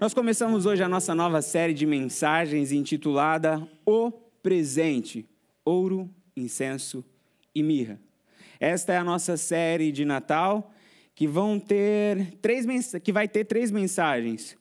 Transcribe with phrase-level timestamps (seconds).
[0.00, 4.10] Nós começamos hoje a nossa nova série de mensagens intitulada O
[4.42, 5.24] Presente:
[5.64, 7.04] Ouro, Incenso
[7.54, 8.00] e Mirra.
[8.58, 10.72] Esta é a nossa série de Natal
[11.14, 12.66] que vão ter três
[13.02, 14.56] que vai ter três mensagens.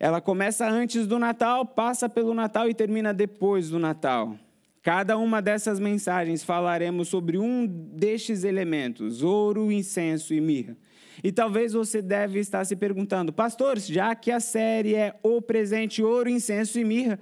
[0.00, 4.36] Ela começa antes do Natal, passa pelo Natal e termina depois do Natal.
[4.82, 10.76] Cada uma dessas mensagens falaremos sobre um destes elementos: ouro, incenso e mirra.
[11.22, 16.02] E talvez você deve estar se perguntando, pastor, já que a série é O Presente,
[16.02, 17.18] Ouro, Incenso e Mirra,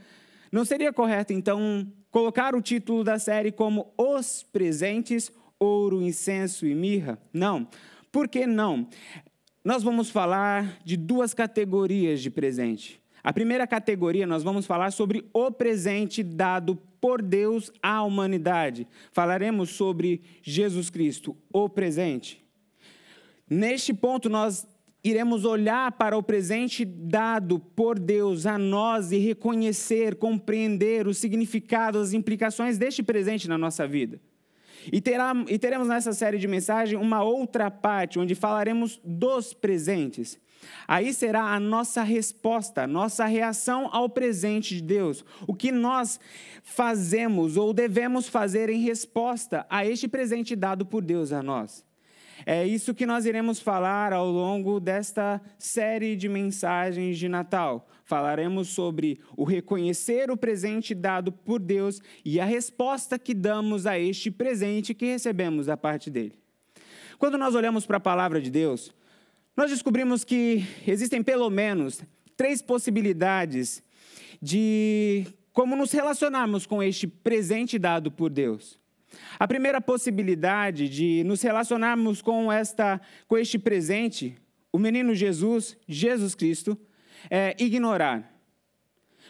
[0.53, 6.75] não seria correto então colocar o título da série como Os Presentes, Ouro, Incenso e
[6.75, 7.19] Mirra?
[7.33, 7.69] Não.
[8.11, 8.89] Por que não?
[9.65, 13.01] Nós vamos falar de duas categorias de presente.
[13.23, 18.89] A primeira categoria, nós vamos falar sobre o presente dado por Deus à humanidade.
[19.13, 22.40] Falaremos sobre Jesus Cristo, o presente.
[23.51, 24.65] Neste ponto, nós
[25.03, 31.99] iremos olhar para o presente dado por Deus a nós e reconhecer, compreender o significado,
[31.99, 34.21] as implicações deste presente na nossa vida.
[34.93, 40.39] E, terá, e teremos nessa série de mensagens uma outra parte, onde falaremos dos presentes.
[40.87, 45.25] Aí será a nossa resposta, nossa reação ao presente de Deus.
[45.47, 46.21] O que nós
[46.63, 51.85] fazemos ou devemos fazer em resposta a este presente dado por Deus a nós.
[52.47, 57.89] É isso que nós iremos falar ao longo desta série de mensagens de Natal.
[58.05, 63.99] Falaremos sobre o reconhecer o presente dado por Deus e a resposta que damos a
[63.99, 66.35] este presente que recebemos da parte dele.
[67.19, 68.93] Quando nós olhamos para a palavra de Deus,
[69.57, 72.03] nós descobrimos que existem pelo menos
[72.37, 73.83] três possibilidades
[74.41, 78.80] de como nos relacionarmos com este presente dado por Deus.
[79.39, 84.37] A primeira possibilidade de nos relacionarmos com, esta, com este presente,
[84.73, 86.79] o menino Jesus, Jesus Cristo,
[87.31, 88.31] é ignorar.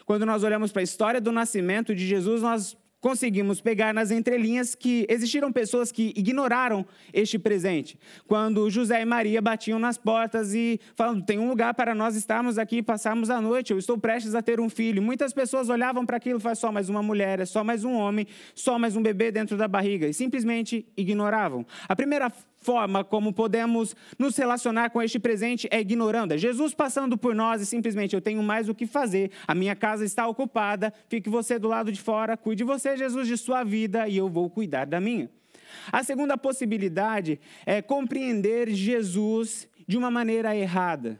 [0.05, 4.75] Quando nós olhamos para a história do nascimento de Jesus, nós conseguimos pegar nas entrelinhas
[4.75, 7.99] que existiram pessoas que ignoraram este presente.
[8.27, 12.57] Quando José e Maria batiam nas portas e falando: tem um lugar para nós estarmos
[12.57, 15.01] aqui e passarmos a noite, eu estou prestes a ter um filho.
[15.01, 17.93] Muitas pessoas olhavam para aquilo e falavam: só mais uma mulher, é só mais um
[17.93, 21.65] homem, só mais um bebê dentro da barriga, e simplesmente ignoravam.
[21.89, 22.31] A primeira
[22.61, 26.33] forma como podemos nos relacionar com este presente é ignorando.
[26.33, 29.75] É Jesus passando por nós e simplesmente eu tenho mais o que fazer, a minha
[29.75, 34.07] casa está ocupada, fique você do lado de fora, cuide você, Jesus, de sua vida
[34.07, 35.29] e eu vou cuidar da minha.
[35.91, 41.19] A segunda possibilidade é compreender Jesus de uma maneira errada.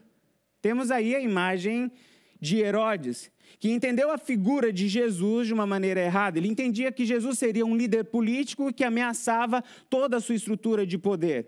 [0.61, 1.91] Temos aí a imagem
[2.39, 6.37] de Herodes, que entendeu a figura de Jesus de uma maneira errada.
[6.37, 10.97] Ele entendia que Jesus seria um líder político que ameaçava toda a sua estrutura de
[10.97, 11.47] poder.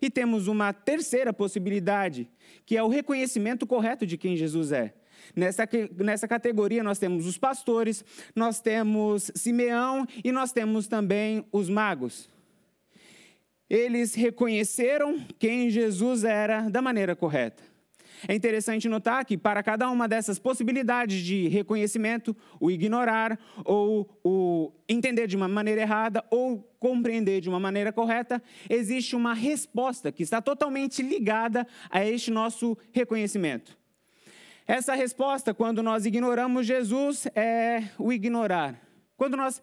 [0.00, 2.28] E temos uma terceira possibilidade,
[2.64, 4.94] que é o reconhecimento correto de quem Jesus é.
[5.34, 11.68] Nessa, nessa categoria, nós temos os pastores, nós temos Simeão e nós temos também os
[11.68, 12.28] magos.
[13.68, 17.73] Eles reconheceram quem Jesus era da maneira correta.
[18.26, 24.72] É interessante notar que, para cada uma dessas possibilidades de reconhecimento, o ignorar, ou o
[24.88, 30.22] entender de uma maneira errada, ou compreender de uma maneira correta, existe uma resposta que
[30.22, 33.76] está totalmente ligada a este nosso reconhecimento.
[34.66, 38.80] Essa resposta, quando nós ignoramos Jesus, é o ignorar.
[39.16, 39.62] Quando nós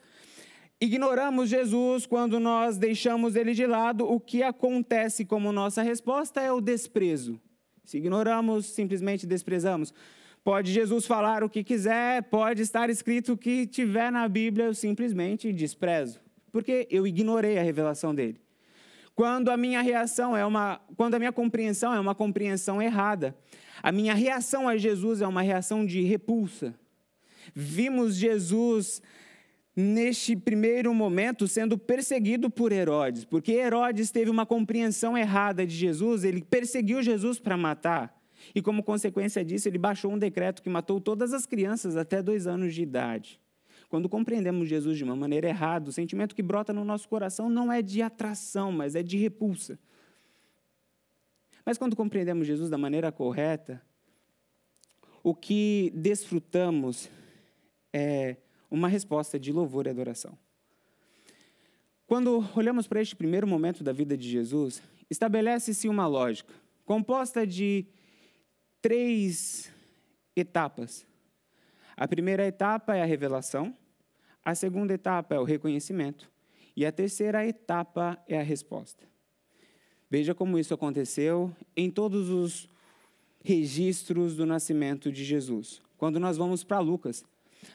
[0.80, 6.52] ignoramos Jesus, quando nós deixamos ele de lado, o que acontece como nossa resposta é
[6.52, 7.40] o desprezo.
[7.84, 9.94] Se ignoramos, simplesmente desprezamos.
[10.44, 14.74] Pode Jesus falar o que quiser, pode estar escrito o que tiver na Bíblia, eu
[14.74, 16.20] simplesmente desprezo,
[16.52, 18.42] porque eu ignorei a revelação dele.
[19.14, 23.36] Quando a minha reação é uma, quando a minha compreensão é uma compreensão errada,
[23.84, 26.74] a minha reação a Jesus é uma reação de repulsa.
[27.54, 29.02] Vimos Jesus
[29.82, 36.24] neste primeiro momento, sendo perseguido por Herodes, porque Herodes teve uma compreensão errada de Jesus,
[36.24, 38.20] ele perseguiu Jesus para matar.
[38.56, 42.48] E como consequência disso, ele baixou um decreto que matou todas as crianças até dois
[42.48, 43.40] anos de idade.
[43.90, 47.72] Quando compreendemos Jesus de uma maneira errada, o sentimento que brota no nosso coração não
[47.72, 49.78] é de atração, mas é de repulsa.
[51.66, 53.82] Mas quando compreendemos Jesus da maneira correta,
[55.22, 57.10] o que desfrutamos
[57.94, 58.38] é
[58.72, 60.38] uma resposta de louvor e adoração.
[62.08, 66.54] Quando olhamos para este primeiro momento da vida de Jesus, estabelece-se uma lógica
[66.86, 67.86] composta de
[68.82, 69.72] três
[70.36, 71.06] etapas.
[71.96, 73.76] A primeira etapa é a revelação,
[74.44, 76.30] a segunda etapa é o reconhecimento
[76.76, 79.06] e a terceira etapa é a resposta.
[80.10, 82.68] Veja como isso aconteceu em todos os
[83.44, 85.82] registros do nascimento de Jesus.
[85.98, 87.24] Quando nós vamos para Lucas,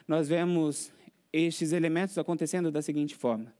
[0.06, 0.92] nós vemos
[1.32, 3.52] estes elementos acontecendo da seguinte forma.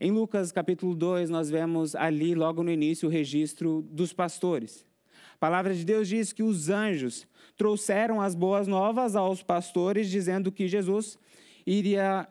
[0.00, 4.84] Em Lucas capítulo 2, nós vemos ali, logo no início, o registro dos pastores.
[5.34, 7.26] A palavra de Deus diz que os anjos
[7.56, 11.18] trouxeram as boas novas aos pastores, dizendo que Jesus
[11.66, 12.28] iria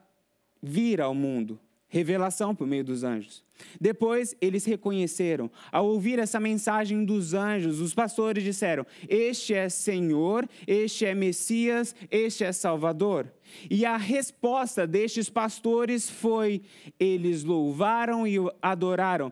[0.62, 1.60] vir ao mundo.
[1.94, 3.44] Revelação por meio dos anjos.
[3.80, 5.52] Depois eles reconheceram.
[5.72, 11.96] Ao ouvir essa mensagem dos anjos, os pastores disseram: Este é Senhor, este é Messias,
[12.10, 13.32] este é Salvador.
[13.70, 16.64] E a resposta destes pastores foi:
[17.00, 19.32] eles louvaram e adoraram.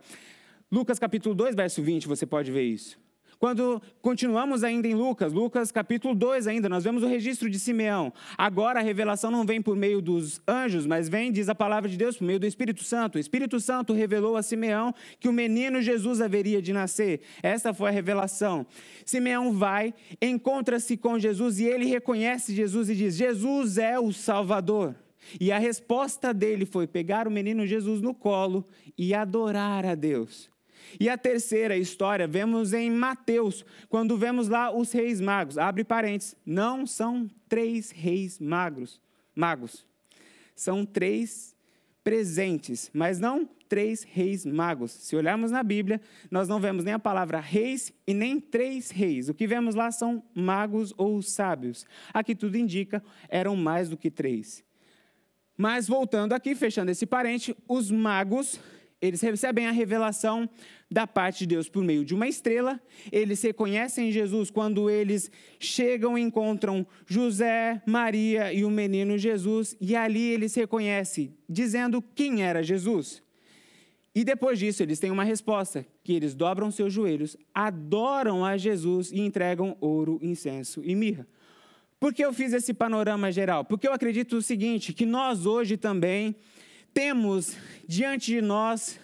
[0.71, 3.00] Lucas capítulo 2, verso 20, você pode ver isso.
[3.41, 8.13] Quando continuamos ainda em Lucas, Lucas capítulo 2 ainda, nós vemos o registro de Simeão.
[8.38, 11.97] Agora a revelação não vem por meio dos anjos, mas vem, diz a palavra de
[11.97, 13.15] Deus, por meio do Espírito Santo.
[13.15, 17.21] O Espírito Santo revelou a Simeão que o menino Jesus haveria de nascer.
[17.41, 18.63] Essa foi a revelação.
[19.03, 19.91] Simeão vai,
[20.21, 24.95] encontra-se com Jesus e ele reconhece Jesus e diz: Jesus é o Salvador.
[25.39, 28.63] E a resposta dele foi pegar o menino Jesus no colo
[28.95, 30.51] e adorar a Deus.
[30.99, 35.57] E a terceira história vemos em Mateus, quando vemos lá os reis magos.
[35.57, 38.99] Abre parênteses, não são três reis magos,
[39.35, 39.85] magos.
[40.55, 41.55] São três
[42.03, 44.91] presentes, mas não três reis magos.
[44.91, 49.29] Se olharmos na Bíblia, nós não vemos nem a palavra reis e nem três reis.
[49.29, 51.85] O que vemos lá são magos ou sábios.
[52.13, 54.61] Aqui tudo indica eram mais do que três.
[55.55, 58.59] Mas voltando aqui, fechando esse parente, os magos
[59.01, 60.48] eles recebem a revelação
[60.89, 62.80] da parte de Deus por meio de uma estrela.
[63.12, 69.75] Eles reconhecem Jesus quando eles chegam e encontram José, Maria e o menino Jesus.
[69.81, 73.24] E ali eles reconhecem, dizendo quem era Jesus.
[74.13, 79.12] E depois disso, eles têm uma resposta: que eles dobram seus joelhos, adoram a Jesus
[79.12, 81.25] e entregam ouro, incenso e mirra.
[82.00, 83.63] Por que eu fiz esse panorama geral?
[83.63, 86.36] Porque eu acredito o seguinte: que nós hoje também
[86.93, 87.55] temos
[87.88, 88.99] diante de nós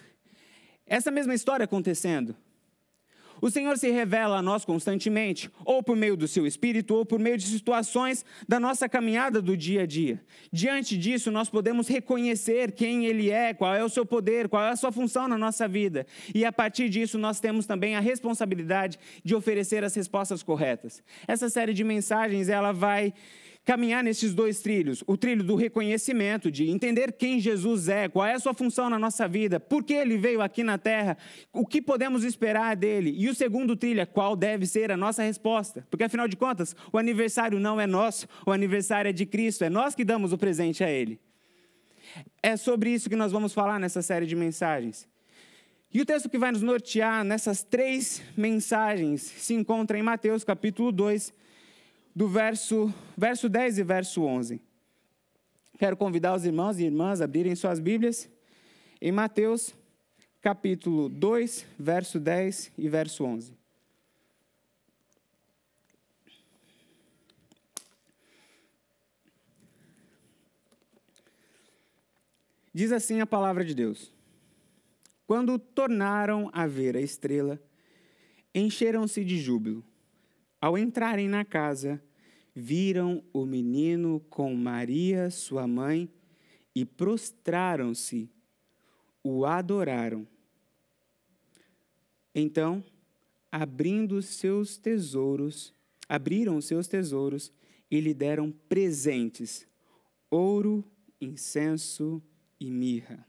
[0.86, 2.34] essa mesma história acontecendo.
[3.40, 7.20] O Senhor se revela a nós constantemente, ou por meio do seu Espírito, ou por
[7.20, 10.20] meio de situações da nossa caminhada do dia a dia.
[10.52, 14.70] Diante disso, nós podemos reconhecer quem Ele é, qual é o seu poder, qual é
[14.70, 16.06] a sua função na nossa vida.
[16.34, 21.02] E a partir disso, nós temos também a responsabilidade de oferecer as respostas corretas.
[21.26, 23.14] Essa série de mensagens, ela vai
[23.68, 28.32] caminhar nesses dois trilhos: o trilho do reconhecimento, de entender quem Jesus é, qual é
[28.32, 31.18] a sua função na nossa vida, por que ele veio aqui na terra,
[31.52, 33.14] o que podemos esperar dele.
[33.14, 35.86] E o segundo trilho é qual deve ser a nossa resposta.
[35.90, 39.68] Porque afinal de contas, o aniversário não é nosso, o aniversário é de Cristo, é
[39.68, 41.20] nós que damos o presente a ele.
[42.42, 45.06] É sobre isso que nós vamos falar nessa série de mensagens.
[45.92, 50.90] E o texto que vai nos nortear nessas três mensagens se encontra em Mateus capítulo
[50.90, 51.34] 2,
[52.18, 54.60] do verso, verso 10 e verso 11.
[55.78, 58.28] Quero convidar os irmãos e irmãs a abrirem suas Bíblias
[59.00, 59.72] em Mateus,
[60.40, 63.56] capítulo 2, verso 10 e verso 11.
[72.74, 74.12] Diz assim a palavra de Deus:
[75.24, 77.62] Quando tornaram a ver a estrela,
[78.52, 79.84] encheram-se de júbilo.
[80.60, 82.02] Ao entrarem na casa,
[82.60, 86.10] viram o menino com Maria, sua mãe,
[86.74, 88.28] e prostraram-se,
[89.22, 90.26] o adoraram.
[92.34, 92.82] Então,
[93.50, 95.72] abrindo seus tesouros,
[96.08, 97.52] abriram seus tesouros
[97.88, 99.66] e lhe deram presentes:
[100.28, 100.84] ouro,
[101.20, 102.20] incenso
[102.58, 103.24] e mirra.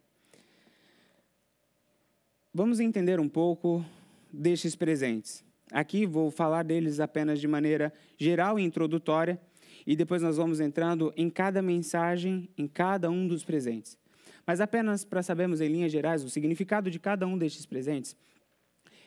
[2.51, 3.85] Vamos entender um pouco
[4.33, 5.47] destes presentes.
[5.71, 9.39] Aqui vou falar deles apenas de maneira geral e introdutória,
[9.85, 13.97] e depois nós vamos entrando em cada mensagem, em cada um dos presentes.
[14.45, 18.15] Mas apenas para sabermos em linhas gerais o significado de cada um destes presentes,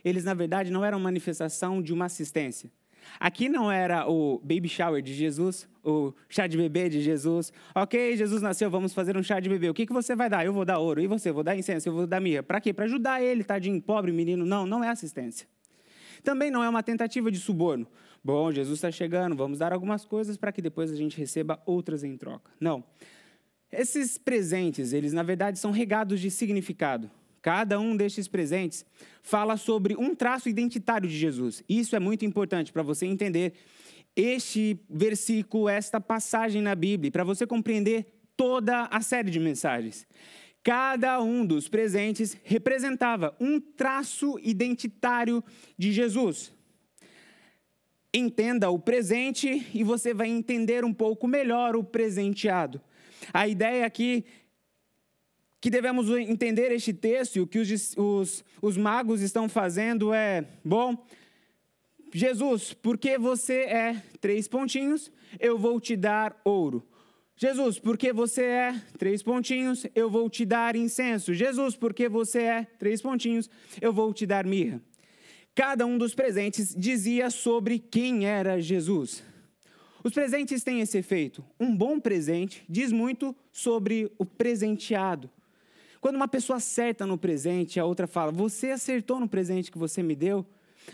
[0.05, 2.71] eles na verdade não eram manifestação de uma assistência.
[3.19, 7.53] Aqui não era o baby shower de Jesus, o chá de bebê de Jesus.
[7.75, 9.69] Ok, Jesus nasceu, vamos fazer um chá de bebê.
[9.69, 10.45] O que, que você vai dar?
[10.45, 11.01] Eu vou dar ouro.
[11.01, 11.31] E você?
[11.31, 12.43] Eu vou dar incenso, eu vou dar mirra.
[12.43, 12.73] Para quê?
[12.73, 14.47] Para ajudar ele, tadinho, pobre menino.
[14.47, 15.47] Não, não é assistência.
[16.23, 17.87] Também não é uma tentativa de suborno.
[18.25, 22.05] Bom, Jesus está chegando, vamos dar algumas coisas para que depois a gente receba outras
[22.05, 22.51] em troca.
[22.61, 22.85] Não.
[23.71, 27.11] Esses presentes, eles na verdade são regados de significado.
[27.41, 28.87] Cada um destes presentes
[29.23, 31.65] fala sobre um traço identitário de Jesus.
[31.69, 33.55] Isso é muito importante para você entender
[34.15, 40.07] este versículo, esta passagem na Bíblia, para você compreender toda a série de mensagens.
[40.63, 45.43] Cada um dos presentes representava um traço identitário
[45.77, 46.53] de Jesus.
[48.15, 52.79] entenda o presente e você vai entender um pouco melhor o presenteado.
[53.33, 54.25] A ideia aqui
[55.63, 60.45] que devemos entender este texto e o que os, os, os magos estão fazendo é:
[60.63, 61.07] bom,
[62.13, 66.87] Jesus, porque você é três pontinhos, eu vou te dar ouro.
[67.43, 71.35] Jesus, porque você é três pontinhos, eu vou te dar incenso.
[71.35, 74.81] Jesus, porque você é três pontinhos, eu vou te dar mirra.
[75.53, 79.25] Cada um dos presentes dizia sobre quem era Jesus.
[80.05, 81.45] Os presentes têm esse efeito.
[81.59, 85.29] Um bom presente diz muito sobre o presenteado.
[86.01, 90.01] Quando uma pessoa acerta no presente, a outra fala: Você acertou no presente que você
[90.01, 90.47] me deu?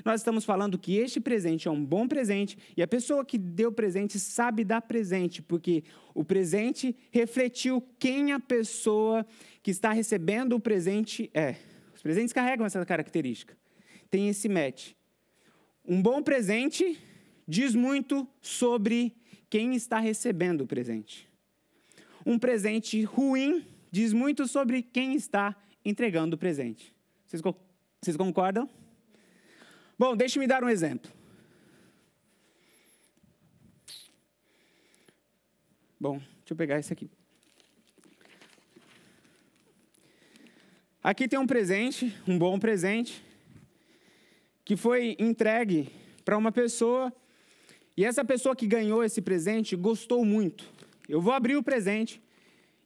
[0.05, 3.73] Nós estamos falando que este presente é um bom presente e a pessoa que deu
[3.73, 5.83] presente sabe dar presente, porque
[6.15, 9.27] o presente refletiu quem a pessoa
[9.63, 11.57] que está recebendo o presente é.
[11.95, 13.57] Os presentes carregam essa característica.
[14.11, 14.93] Tem esse match.
[15.85, 16.99] Um bom presente
[17.47, 19.17] diz muito sobre
[19.49, 21.29] quem está recebendo o presente.
[22.25, 26.95] Um presente ruim diz muito sobre quem está entregando o presente.
[27.27, 27.43] Vocês,
[28.01, 28.69] vocês concordam?
[29.99, 31.11] Bom, deixe-me dar um exemplo.
[36.01, 37.11] Bom, deixa eu pegar esse aqui.
[41.03, 43.25] Aqui tem um presente, um bom presente,
[44.65, 45.91] que foi entregue
[46.25, 47.13] para uma pessoa,
[47.97, 50.65] e essa pessoa que ganhou esse presente gostou muito.
[51.09, 52.23] Eu vou abrir o presente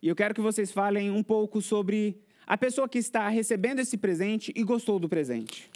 [0.00, 3.98] e eu quero que vocês falem um pouco sobre a pessoa que está recebendo esse
[3.98, 5.70] presente e gostou do presente.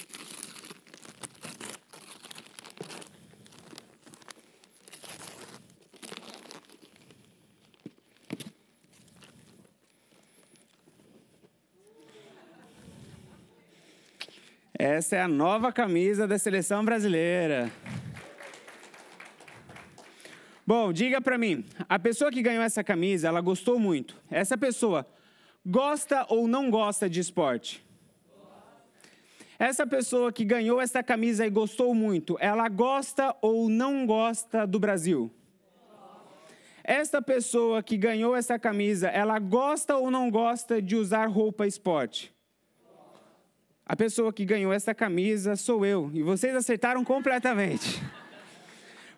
[14.97, 17.71] Essa é a nova camisa da seleção brasileira.
[20.67, 24.17] Bom, diga para mim, a pessoa que ganhou essa camisa, ela gostou muito.
[24.31, 25.07] Essa pessoa
[25.67, 27.85] gosta ou não gosta de esporte?
[29.59, 34.81] Essa pessoa que ganhou essa camisa e gostou muito, ela gosta ou não gosta do
[34.81, 35.31] Brasil?
[36.83, 42.35] Essa pessoa que ganhou essa camisa, ela gosta ou não gosta de usar roupa esporte?
[43.89, 46.11] A pessoa que ganhou essa camisa sou eu.
[46.13, 48.03] E vocês acertaram completamente.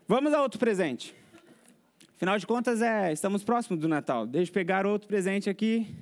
[0.07, 1.15] Vamos a outro presente.
[2.15, 4.27] Afinal de contas, é, estamos próximos do Natal.
[4.27, 5.97] Deixa eu pegar outro presente aqui.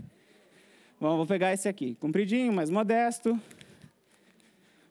[1.01, 1.95] Bom, vou pegar esse aqui.
[2.01, 3.41] Compridinho, mais modesto.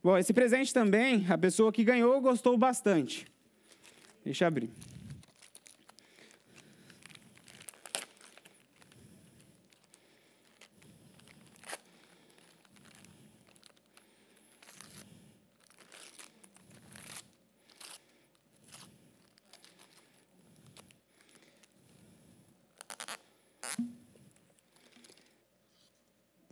[0.02, 3.26] Bom, esse presente também, a pessoa que ganhou gostou bastante.
[4.24, 4.70] Deixa eu abrir.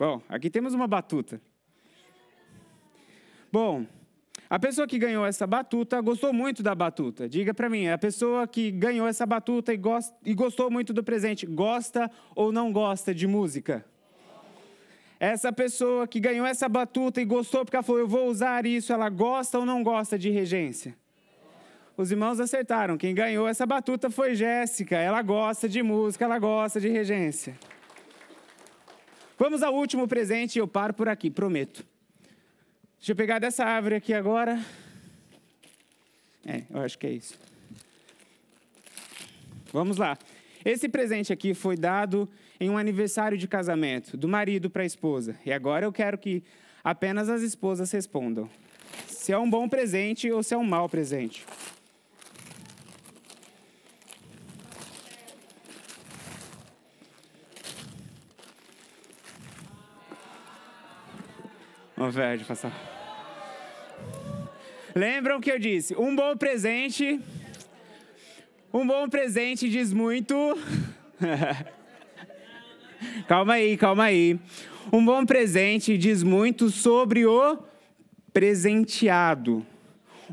[0.04, 1.40] Bom, aqui temos uma batuta.
[3.50, 3.86] Bom,
[4.50, 7.26] a pessoa que ganhou essa batuta gostou muito da batuta.
[7.26, 11.02] Diga para mim, a pessoa que ganhou essa batuta e, gost, e gostou muito do
[11.02, 13.82] presente, gosta ou não gosta de música?
[15.18, 18.92] Essa pessoa que ganhou essa batuta e gostou porque ela falou, eu vou usar isso,
[18.92, 20.94] ela gosta ou não gosta de regência?
[21.96, 22.98] Os irmãos acertaram.
[22.98, 24.98] Quem ganhou essa batuta foi Jéssica.
[24.98, 27.56] Ela gosta de música, ela gosta de regência.
[29.36, 31.84] Vamos ao último presente e eu paro por aqui, prometo.
[32.98, 34.64] Deixa eu pegar dessa árvore aqui agora.
[36.46, 37.38] É, eu acho que é isso.
[39.72, 40.16] Vamos lá.
[40.64, 42.28] Esse presente aqui foi dado
[42.60, 45.36] em um aniversário de casamento, do marido para a esposa.
[45.44, 46.42] E agora eu quero que
[46.82, 48.48] apenas as esposas respondam.
[49.08, 51.44] Se é um bom presente ou se é um mau presente.
[62.04, 62.70] Uma verde, passar.
[64.94, 65.96] Lembram que eu disse?
[65.96, 67.18] Um bom presente.
[68.70, 70.36] Um bom presente diz muito.
[73.26, 74.38] calma aí, calma aí.
[74.92, 77.56] Um bom presente diz muito sobre o
[78.34, 79.64] presenteado.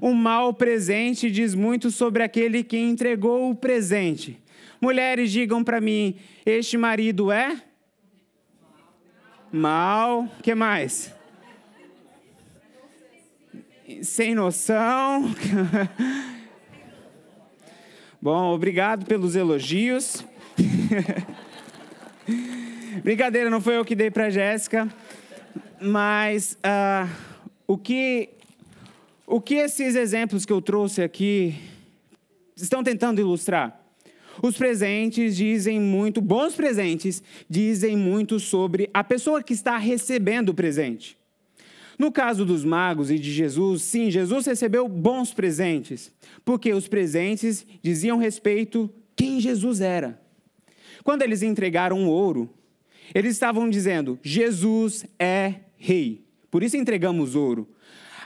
[0.01, 4.37] Um mau presente diz muito sobre aquele que entregou o presente.
[4.81, 7.63] Mulheres, digam para mim: este marido é?
[9.49, 10.27] Mal.
[10.43, 11.20] que mais?
[14.03, 15.31] Sem noção.
[18.21, 20.23] Bom, obrigado pelos elogios.
[23.03, 24.87] Brincadeira, não foi eu que dei para Jéssica,
[25.81, 27.09] mas uh,
[27.67, 28.29] o que
[29.25, 31.55] o que esses exemplos que eu trouxe aqui
[32.55, 33.79] estão tentando ilustrar?
[34.41, 40.53] Os presentes dizem muito, bons presentes dizem muito sobre a pessoa que está recebendo o
[40.53, 41.17] presente.
[42.01, 46.11] No caso dos magos e de Jesus, sim, Jesus recebeu bons presentes,
[46.43, 50.19] porque os presentes diziam respeito quem Jesus era.
[51.03, 52.49] Quando eles entregaram ouro,
[53.13, 56.25] eles estavam dizendo: Jesus é rei.
[56.49, 57.69] Por isso entregamos ouro.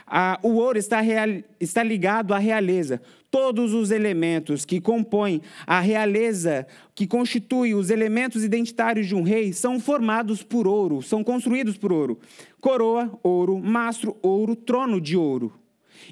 [0.06, 3.02] Ah, o ouro está ligado à realeza.
[3.30, 9.52] Todos os elementos que compõem a realeza, que constituem os elementos identitários de um rei,
[9.52, 12.18] são formados por ouro, são construídos por ouro.
[12.60, 15.52] Coroa, ouro, mastro, ouro, trono de ouro.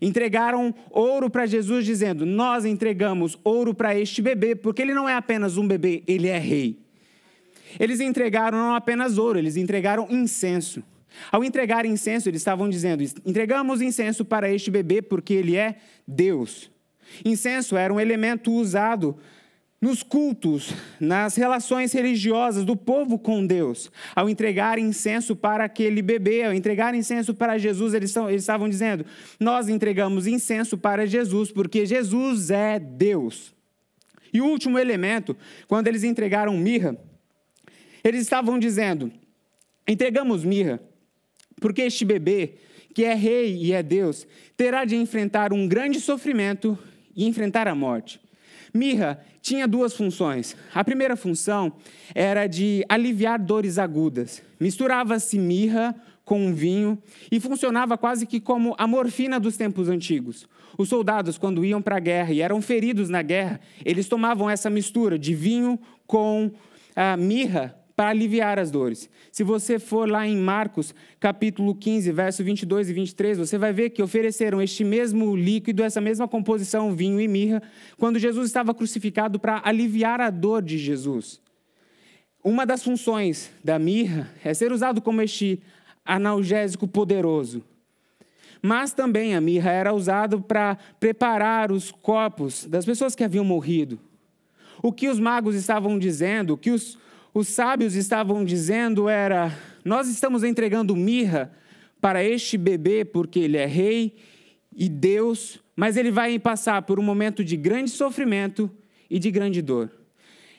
[0.00, 5.14] Entregaram ouro para Jesus, dizendo: Nós entregamos ouro para este bebê, porque ele não é
[5.14, 6.78] apenas um bebê, ele é rei.
[7.78, 10.83] Eles entregaram não apenas ouro, eles entregaram incenso.
[11.30, 16.71] Ao entregar incenso, eles estavam dizendo: entregamos incenso para este bebê porque ele é Deus.
[17.25, 19.16] Incenso era um elemento usado
[19.84, 23.92] nos cultos, nas relações religiosas do povo com Deus.
[24.16, 29.04] Ao entregar incenso para aquele bebê, ao entregar incenso para Jesus, eles, estavam dizendo:
[29.38, 33.54] Nós entregamos incenso para Jesus porque Jesus é Deus.
[34.32, 35.37] E o último elemento,
[35.68, 36.96] quando eles entregaram mirra,
[38.02, 39.12] eles estavam dizendo:
[39.87, 40.80] Entregamos mirra
[41.61, 42.54] porque este bebê,
[42.94, 46.78] que é rei e é Deus, terá de enfrentar um grande sofrimento
[47.16, 48.21] e enfrentar a morte.
[48.73, 50.56] Mirra tinha duas funções.
[50.75, 51.73] A primeira função
[52.14, 54.42] era de aliviar dores agudas.
[54.59, 55.94] Misturava-se mirra
[56.25, 56.99] com um vinho
[57.30, 60.49] e funcionava quase que como a morfina dos tempos antigos.
[60.76, 64.68] Os soldados, quando iam para a guerra e eram feridos na guerra, eles tomavam essa
[64.68, 66.50] mistura de vinho com
[66.97, 69.08] a mirra para aliviar as dores.
[69.30, 73.90] Se você for lá em Marcos, capítulo 15, verso 22 e 23, você vai ver
[73.90, 77.62] que ofereceram este mesmo líquido, essa mesma composição, vinho e mirra,
[77.96, 81.40] quando Jesus estava crucificado para aliviar a dor de Jesus.
[82.42, 85.62] Uma das funções da mirra é ser usado como este
[86.04, 87.62] analgésico poderoso.
[88.61, 94.00] Mas também a mirra era usada para preparar os corpos das pessoas que haviam morrido.
[94.83, 96.98] O que os magos estavam dizendo, o que os
[97.35, 99.53] os sábios estavam dizendo era:
[99.85, 101.53] Nós estamos entregando mirra
[102.01, 104.14] para este bebê porque ele é rei
[104.75, 108.70] e Deus, mas ele vai passar por um momento de grande sofrimento
[109.11, 109.90] e de grande dor.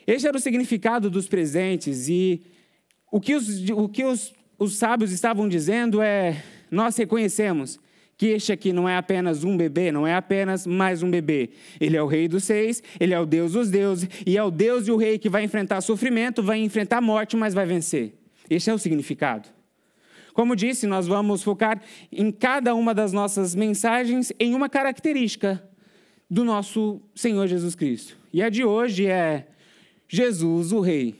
[0.05, 2.43] Este era o significado dos presentes e
[3.09, 7.79] o que os, o que os, os sábios estavam dizendo é: nós reconhecemos
[8.17, 11.49] que este aqui não é apenas um bebê, não é apenas mais um bebê.
[11.79, 14.49] Ele é o rei dos seis, ele é o Deus dos deuses, e é o
[14.49, 18.13] Deus e o rei que vai enfrentar sofrimento, vai enfrentar morte, mas vai vencer.
[18.49, 19.49] Este é o significado.
[20.33, 25.63] Como disse, nós vamos focar em cada uma das nossas mensagens em uma característica
[26.29, 28.17] do nosso Senhor Jesus Cristo.
[28.33, 29.47] E a de hoje é
[30.07, 31.15] Jesus, o Rei.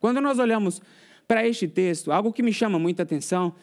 [0.00, 0.80] Quando nós olhamos
[1.28, 3.54] para este texto, algo que me chama muita atenção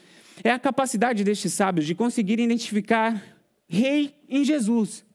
[0.43, 3.21] é a capacidade destes sábios de conseguir identificar
[3.67, 5.05] rei em Jesus.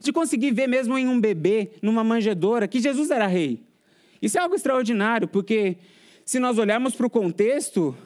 [0.00, 3.62] De conseguir ver mesmo em um bebê, numa manjedoura, que Jesus era rei.
[4.20, 5.76] Isso é algo extraordinário, porque
[6.24, 7.96] se nós olharmos para o contexto,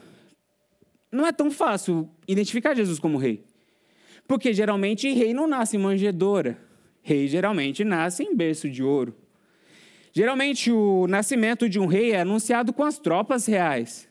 [1.11, 3.45] não é tão fácil identificar Jesus como rei.
[4.27, 6.59] Porque geralmente rei não nasce em manjedoura.
[7.03, 9.15] Rei geralmente nasce em berço de ouro.
[10.13, 14.09] Geralmente o nascimento de um rei é anunciado com as tropas reais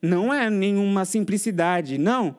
[0.00, 2.36] não é nenhuma simplicidade, não.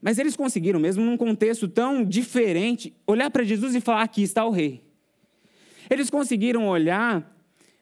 [0.00, 4.44] Mas eles conseguiram, mesmo num contexto tão diferente, olhar para Jesus e falar: aqui está
[4.44, 4.82] o rei.
[5.90, 7.36] Eles conseguiram olhar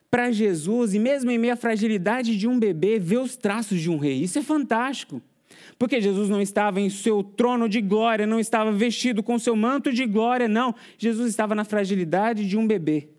[0.09, 3.89] para Jesus e, mesmo em meio à fragilidade de um bebê, ver os traços de
[3.89, 4.23] um rei.
[4.23, 5.21] Isso é fantástico.
[5.77, 9.93] Porque Jesus não estava em seu trono de glória, não estava vestido com seu manto
[9.93, 10.75] de glória, não.
[10.97, 13.09] Jesus estava na fragilidade de um bebê,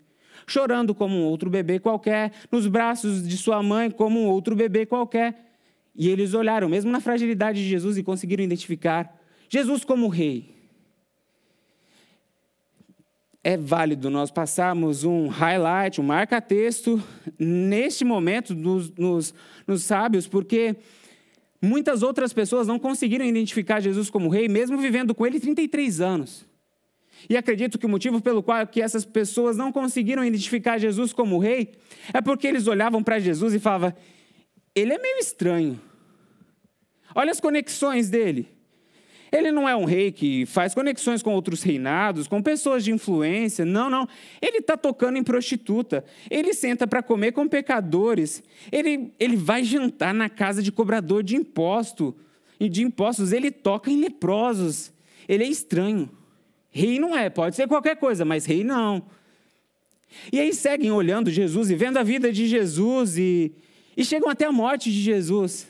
[0.45, 4.85] chorando como um outro bebê qualquer, nos braços de sua mãe como um outro bebê
[4.85, 5.50] qualquer.
[5.95, 10.55] E eles olharam, mesmo na fragilidade de Jesus, e conseguiram identificar Jesus como rei.
[13.43, 17.01] É válido nós passarmos um highlight, um marca-texto,
[17.37, 19.33] neste momento nos, nos,
[19.65, 20.75] nos sábios, porque
[21.61, 26.45] muitas outras pessoas não conseguiram identificar Jesus como rei, mesmo vivendo com ele 33 anos.
[27.29, 31.37] E acredito que o motivo pelo qual que essas pessoas não conseguiram identificar Jesus como
[31.37, 31.73] rei
[32.13, 33.93] é porque eles olhavam para Jesus e falavam:
[34.75, 35.79] ele é meio estranho.
[37.13, 38.47] Olha as conexões dele.
[39.31, 43.63] Ele não é um rei que faz conexões com outros reinados, com pessoas de influência.
[43.63, 44.07] Não, não.
[44.41, 46.03] Ele está tocando em prostituta.
[46.29, 48.43] Ele senta para comer com pecadores.
[48.69, 52.13] Ele, ele vai jantar na casa de cobrador de imposto,
[52.59, 53.31] de impostos.
[53.31, 54.91] Ele toca em leprosos.
[55.29, 56.09] ele é estranho.
[56.69, 59.03] Rei não é, pode ser qualquer coisa, mas rei não.
[60.31, 63.53] E aí seguem olhando Jesus e vendo a vida de Jesus e,
[64.01, 65.67] e chegam até a morte de Jesus.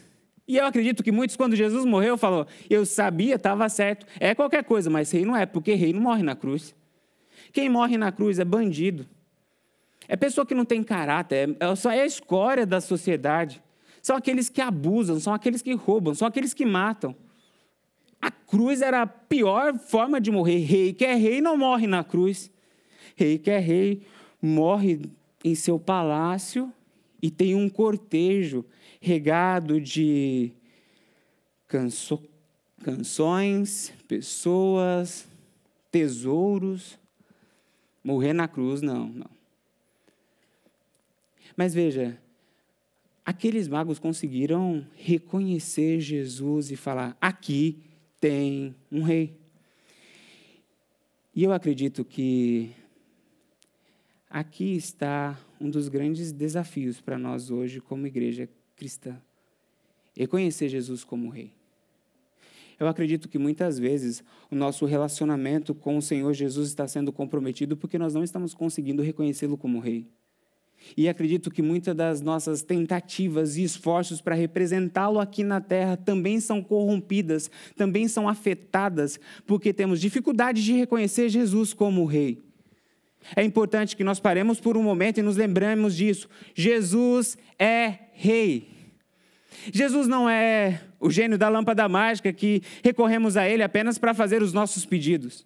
[0.47, 4.05] E eu acredito que muitos, quando Jesus morreu, falou: Eu sabia, estava certo.
[4.19, 6.73] É qualquer coisa, mas rei não é, porque rei não morre na cruz.
[7.51, 9.05] Quem morre na cruz é bandido.
[10.07, 13.61] É pessoa que não tem caráter, é, só é a escória da sociedade.
[14.01, 17.13] São aqueles que abusam, são aqueles que roubam, são aqueles que matam.
[18.21, 20.59] A cruz era a pior forma de morrer.
[20.59, 22.49] Rei que é rei não morre na cruz.
[23.15, 24.03] Rei que é rei
[24.41, 25.01] morre
[25.43, 26.73] em seu palácio
[27.21, 28.65] e tem um cortejo
[28.99, 30.51] regado de
[31.67, 32.21] canso,
[32.83, 35.27] canções, pessoas,
[35.91, 36.99] tesouros.
[38.03, 39.29] Morrer na cruz, não, não.
[41.55, 42.17] Mas veja,
[43.23, 47.83] aqueles magos conseguiram reconhecer Jesus e falar: aqui
[48.19, 49.39] tem um rei.
[51.35, 52.71] E eu acredito que
[54.31, 59.21] aqui está um dos grandes desafios para nós hoje, como igreja cristã:
[60.15, 61.51] reconhecer Jesus como rei.
[62.79, 67.77] Eu acredito que muitas vezes o nosso relacionamento com o Senhor Jesus está sendo comprometido
[67.77, 70.07] porque nós não estamos conseguindo reconhecê-lo como rei.
[70.97, 76.39] E acredito que muitas das nossas tentativas e esforços para representá-lo aqui na terra também
[76.39, 82.39] são corrompidas, também são afetadas, porque temos dificuldade de reconhecer Jesus como Rei.
[83.35, 86.27] É importante que nós paremos por um momento e nos lembremos disso.
[86.53, 88.69] Jesus é Rei.
[89.71, 94.41] Jesus não é o gênio da lâmpada mágica que recorremos a Ele apenas para fazer
[94.41, 95.45] os nossos pedidos.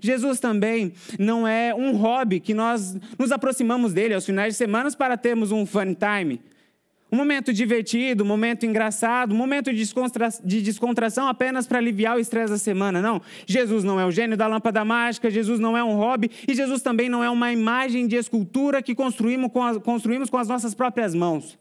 [0.00, 4.90] Jesus também não é um hobby que nós nos aproximamos dele aos finais de semana
[4.92, 6.40] para termos um fun time.
[7.14, 12.16] Um momento divertido, um momento engraçado, um momento de, descontra de descontração apenas para aliviar
[12.16, 13.00] o estresse da semana.
[13.00, 13.22] Não.
[13.46, 16.82] Jesus não é o gênio da lâmpada mágica, Jesus não é um hobby e Jesus
[16.82, 20.74] também não é uma imagem de escultura que construímos com, a, construímos com as nossas
[20.74, 21.56] próprias mãos.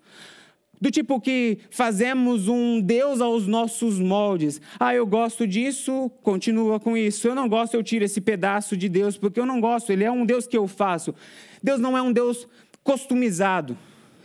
[0.82, 4.60] Do tipo que fazemos um Deus aos nossos moldes.
[4.80, 7.28] Ah, eu gosto disso, continua com isso.
[7.28, 10.12] Eu não gosto, eu tiro esse pedaço de Deus, porque eu não gosto, ele é
[10.12, 11.14] um Deus que eu faço.
[11.62, 12.48] Deus não é um Deus
[12.84, 13.78] customizado.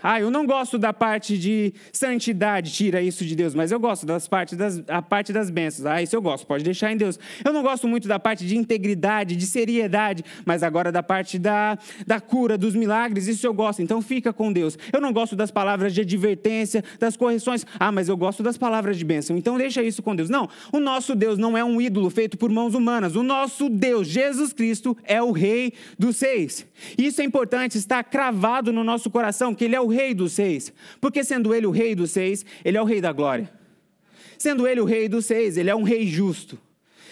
[0.03, 4.07] Ah, eu não gosto da parte de santidade, tira isso de Deus, mas eu gosto
[4.07, 5.87] das partes das, a parte das bênçãos.
[5.87, 7.19] Ah, isso eu gosto, pode deixar em Deus.
[7.45, 11.77] Eu não gosto muito da parte de integridade, de seriedade, mas agora da parte da,
[12.07, 14.79] da cura, dos milagres, isso eu gosto, então fica com Deus.
[14.93, 17.67] Eu não gosto das palavras de advertência, das correções.
[17.79, 20.31] Ah, mas eu gosto das palavras de bênção, então deixa isso com Deus.
[20.31, 23.17] Não, o nosso Deus não é um ídolo feito por mãos humanas.
[23.17, 26.67] O nosso Deus, Jesus Cristo, é o Rei dos Seis.
[26.97, 30.73] Isso é importante, está cravado no nosso coração, que Ele é o Rei dos Seis.
[31.01, 33.51] Porque sendo Ele o Rei dos Seis, Ele é o Rei da glória.
[34.39, 36.59] Sendo Ele o Rei dos Seis, Ele é um Rei justo.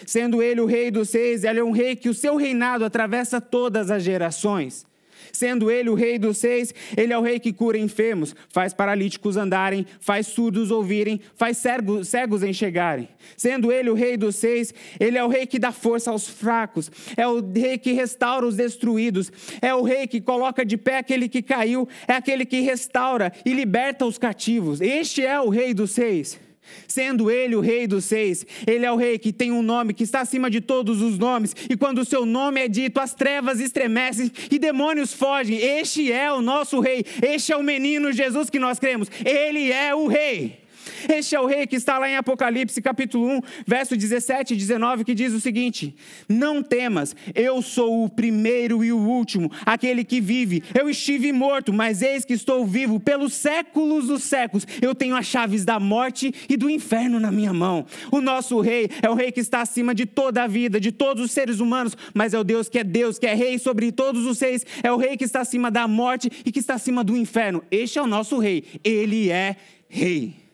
[0.05, 3.41] Sendo Ele o Rei dos Seis, Ele é um Rei que o seu reinado atravessa
[3.41, 4.85] todas as gerações.
[5.31, 9.37] Sendo ele o rei dos seis, ele é o rei que cura enfermos, faz paralíticos
[9.37, 13.09] andarem, faz surdos ouvirem, faz cegos, cegos enxergarem.
[13.35, 16.91] Sendo ele o rei dos seis, ele é o rei que dá força aos fracos,
[17.15, 21.29] é o rei que restaura os destruídos, é o rei que coloca de pé aquele
[21.29, 24.81] que caiu, é aquele que restaura e liberta os cativos.
[24.81, 26.46] Este é o rei dos seis.
[26.87, 30.03] Sendo ele o rei dos seis, ele é o rei que tem um nome que
[30.03, 33.59] está acima de todos os nomes, e quando o seu nome é dito, as trevas
[33.59, 35.57] estremecem e demônios fogem.
[35.57, 39.93] Este é o nosso rei, este é o menino Jesus que nós cremos, ele é
[39.93, 40.66] o rei.
[41.09, 45.03] Este é o rei que está lá em Apocalipse, capítulo 1, verso 17 e 19,
[45.03, 45.95] que diz o seguinte:
[46.27, 50.63] Não temas, eu sou o primeiro e o último, aquele que vive.
[50.73, 54.65] Eu estive morto, mas eis que estou vivo pelos séculos dos séculos.
[54.81, 57.85] Eu tenho as chaves da morte e do inferno na minha mão.
[58.11, 61.23] O nosso rei é o rei que está acima de toda a vida, de todos
[61.23, 64.25] os seres humanos, mas é o Deus que é Deus, que é rei sobre todos
[64.25, 64.65] os seres.
[64.83, 67.63] É o rei que está acima da morte e que está acima do inferno.
[67.69, 68.63] Este é o nosso rei.
[68.83, 69.55] Ele é
[69.89, 70.46] rei.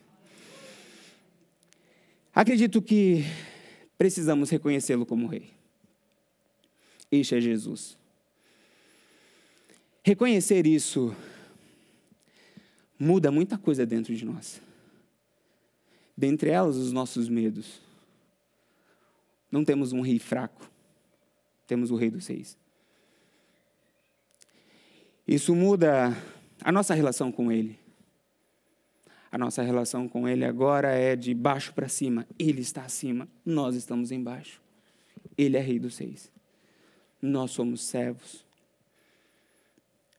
[2.34, 3.24] Acredito que
[3.96, 5.52] precisamos reconhecê-lo como Rei.
[7.10, 7.96] Este é Jesus.
[10.02, 11.14] Reconhecer isso
[12.98, 14.60] muda muita coisa dentro de nós.
[16.16, 17.80] Dentre elas, os nossos medos.
[19.50, 20.68] Não temos um rei fraco,
[21.66, 22.58] temos o Rei dos Seis.
[25.26, 26.16] Isso muda
[26.60, 27.78] a nossa relação com Ele.
[29.34, 32.24] A nossa relação com Ele agora é de baixo para cima.
[32.38, 34.62] Ele está acima, nós estamos embaixo.
[35.36, 36.30] Ele é Rei dos Seis.
[37.20, 38.46] Nós somos servos.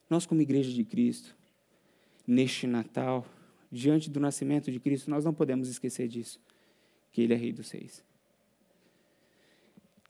[0.10, 1.34] Nós, como Igreja de Cristo,
[2.28, 3.26] neste Natal,
[3.72, 6.38] diante do nascimento de Cristo, nós não podemos esquecer disso,
[7.14, 8.04] que Ele é Rei dos Seis.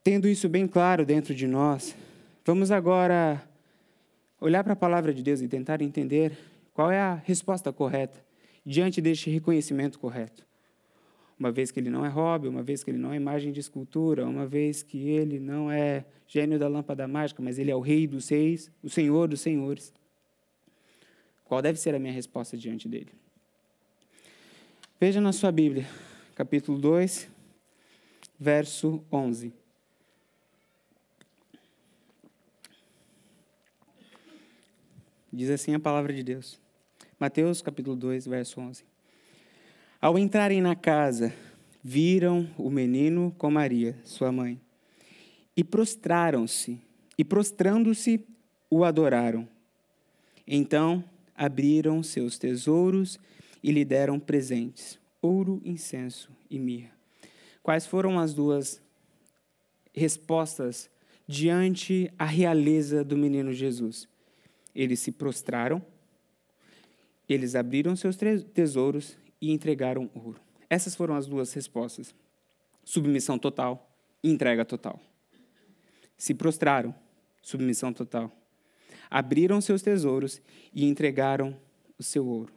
[0.04, 1.96] Tendo isso bem claro dentro de nós,
[2.44, 3.48] vamos agora
[4.42, 6.36] olhar para a palavra de Deus e tentar entender
[6.74, 8.26] qual é a resposta correta
[8.66, 10.46] diante deste reconhecimento correto.
[11.38, 13.60] Uma vez que ele não é hobby, uma vez que ele não é imagem de
[13.60, 17.82] escultura, uma vez que ele não é gênio da lâmpada mágica, mas ele é o
[17.82, 19.94] rei dos reis, o senhor dos senhores.
[21.44, 23.12] Qual deve ser a minha resposta diante dele?
[25.00, 25.86] Veja na sua Bíblia,
[26.34, 27.30] capítulo 2,
[28.40, 29.54] verso 11.
[35.32, 36.65] Diz assim a palavra de Deus.
[37.18, 38.84] Mateus capítulo 2, verso 11.
[40.02, 41.34] Ao entrarem na casa,
[41.82, 44.60] viram o menino com Maria, sua mãe,
[45.56, 46.78] e prostraram-se,
[47.18, 48.20] e prostrando-se,
[48.70, 49.48] o adoraram.
[50.46, 51.02] Então
[51.34, 53.18] abriram seus tesouros
[53.64, 56.92] e lhe deram presentes: ouro, incenso e mirra.
[57.64, 58.82] Quais foram as duas
[59.94, 60.90] respostas
[61.26, 64.06] diante a realeza do menino Jesus?
[64.76, 65.82] Eles se prostraram,
[67.34, 68.18] eles abriram seus
[68.54, 70.40] tesouros e entregaram ouro.
[70.70, 72.14] Essas foram as duas respostas:
[72.84, 73.90] submissão total
[74.24, 75.00] e entrega total.
[76.18, 76.94] Se prostraram,
[77.42, 78.32] submissão total.
[79.10, 80.42] Abriram seus tesouros
[80.74, 81.56] e entregaram
[81.98, 82.54] o seu ouro.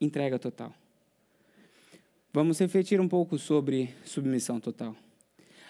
[0.00, 0.74] Entrega total.
[2.32, 4.96] Vamos refletir um pouco sobre submissão total.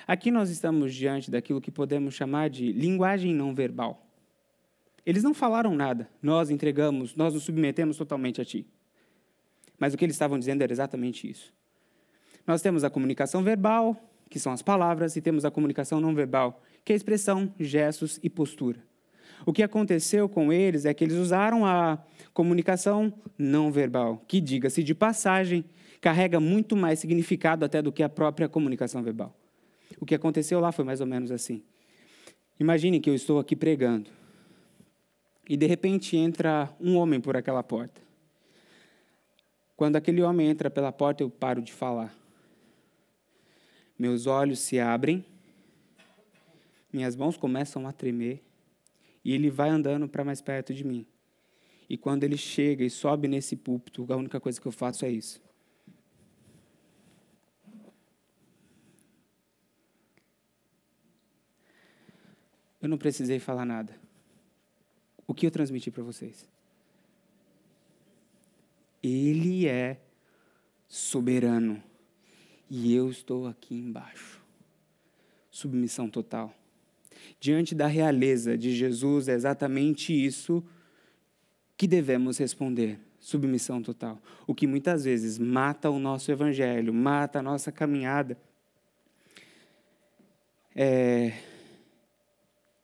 [0.07, 4.12] Aqui nós estamos diante daquilo que podemos chamar de linguagem não verbal.
[5.05, 8.67] Eles não falaram nada, nós entregamos, nós nos submetemos totalmente a Ti.
[9.79, 11.53] Mas o que eles estavam dizendo era exatamente isso.
[12.47, 13.97] Nós temos a comunicação verbal,
[14.31, 18.21] que são as palavras, e temos a comunicação não verbal, que é a expressão, gestos
[18.23, 18.79] e postura.
[19.45, 21.99] O que aconteceu com eles é que eles usaram a
[22.33, 25.65] comunicação não verbal, que, diga-se de passagem,
[26.01, 29.37] carrega muito mais significado até do que a própria comunicação verbal.
[30.01, 31.63] O que aconteceu lá foi mais ou menos assim.
[32.59, 34.22] Imagine que eu estou aqui pregando
[35.49, 38.01] e de repente entra um homem por aquela porta.
[39.77, 42.15] Quando aquele homem entra pela porta, eu paro de falar.
[43.99, 45.25] Meus olhos se abrem,
[46.93, 48.43] minhas mãos começam a tremer
[49.25, 51.07] e ele vai andando para mais perto de mim.
[51.89, 55.11] E quando ele chega e sobe nesse púlpito, a única coisa que eu faço é
[55.11, 55.43] isso.
[62.81, 63.95] Eu não precisei falar nada.
[65.27, 66.49] O que eu transmiti para vocês?
[69.03, 70.01] Ele é
[70.89, 71.83] soberano.
[72.71, 74.43] E eu estou aqui embaixo.
[75.51, 76.55] Submissão total.
[77.39, 80.65] Diante da realeza de Jesus, é exatamente isso
[81.77, 82.99] que devemos responder.
[83.19, 84.21] Submissão total.
[84.47, 88.39] O que muitas vezes mata o nosso evangelho, mata a nossa caminhada.
[90.75, 91.33] É,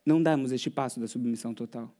[0.04, 1.92] não damos este passo da submissão total.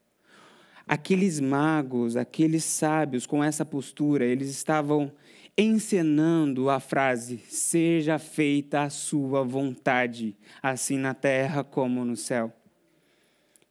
[0.89, 5.11] Aqueles magos, aqueles sábios com essa postura, eles estavam
[5.55, 12.51] encenando a frase: Seja feita a sua vontade, assim na terra como no céu.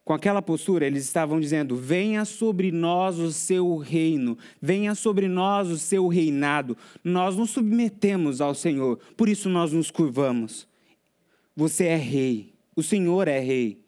[0.04, 5.70] Com aquela postura, eles estavam dizendo: Venha sobre nós o seu reino, venha sobre nós
[5.70, 6.76] o seu reinado.
[7.02, 10.68] Nós nos submetemos ao Senhor, por isso nós nos curvamos.
[11.56, 13.87] Você é rei, o Senhor é rei.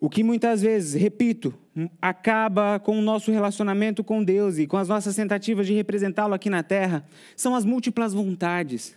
[0.00, 1.52] O que muitas vezes, repito,
[2.00, 6.48] acaba com o nosso relacionamento com Deus e com as nossas tentativas de representá-lo aqui
[6.48, 7.04] na terra,
[7.36, 8.96] são as múltiplas vontades.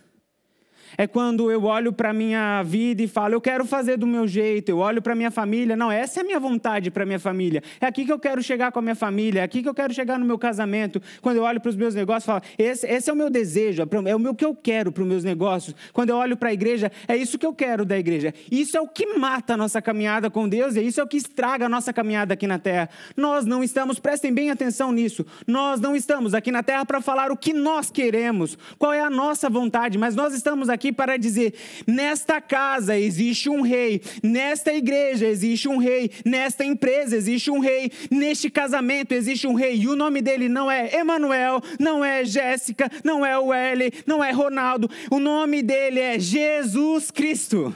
[0.96, 4.26] É quando eu olho para a minha vida e falo, eu quero fazer do meu
[4.26, 4.68] jeito.
[4.68, 7.62] Eu olho para minha família, não, essa é a minha vontade para minha família.
[7.80, 9.92] É aqui que eu quero chegar com a minha família, é aqui que eu quero
[9.94, 11.00] chegar no meu casamento.
[11.20, 14.10] Quando eu olho para os meus negócios, falo, esse, esse é o meu desejo, é,
[14.10, 15.74] é o meu que eu quero para os meus negócios.
[15.92, 18.34] Quando eu olho para a igreja, é isso que eu quero da igreja.
[18.50, 21.16] Isso é o que mata a nossa caminhada com Deus e isso é o que
[21.16, 22.88] estraga a nossa caminhada aqui na terra.
[23.16, 27.30] Nós não estamos, prestem bem atenção nisso, nós não estamos aqui na terra para falar
[27.30, 31.16] o que nós queremos, qual é a nossa vontade, mas nós estamos aqui aqui para
[31.16, 31.54] dizer:
[31.86, 37.92] nesta casa existe um rei, nesta igreja existe um rei, nesta empresa existe um rei,
[38.10, 42.90] neste casamento existe um rei, e o nome dele não é Emanuel, não é Jéssica,
[43.04, 47.72] não é o L, não é Ronaldo, o nome dele é Jesus Cristo.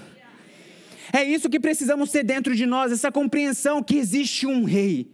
[1.12, 5.08] É isso que precisamos ter dentro de nós, essa compreensão que existe um rei.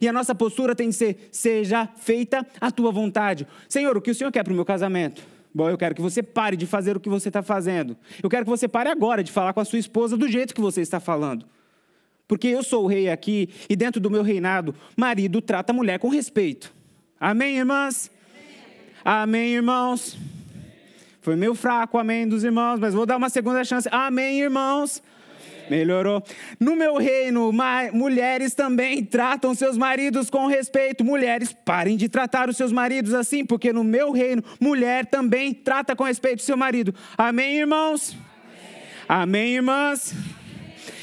[0.00, 3.46] E a nossa postura tem de ser: seja feita a tua vontade.
[3.68, 5.33] Senhor, o que o Senhor quer para o meu casamento?
[5.54, 7.96] Bom, eu quero que você pare de fazer o que você está fazendo.
[8.20, 10.60] Eu quero que você pare agora de falar com a sua esposa do jeito que
[10.60, 11.46] você está falando.
[12.26, 16.00] Porque eu sou o rei aqui e dentro do meu reinado, marido trata a mulher
[16.00, 16.72] com respeito.
[17.20, 18.10] Amém, irmãs?
[19.04, 20.18] Amém, Amém irmãos?
[21.20, 23.88] Foi meio fraco, amém, dos irmãos, mas vou dar uma segunda chance.
[23.92, 25.02] Amém, irmãos.
[25.70, 26.22] Melhorou.
[26.60, 27.50] No meu reino,
[27.92, 31.04] mulheres também tratam seus maridos com respeito.
[31.04, 35.96] Mulheres, parem de tratar os seus maridos assim, porque no meu reino, mulher também trata
[35.96, 36.94] com respeito seu marido.
[37.16, 38.16] Amém, irmãos?
[39.08, 40.14] Amém, Amém irmãs?